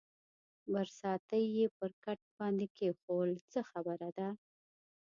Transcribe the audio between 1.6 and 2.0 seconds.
پر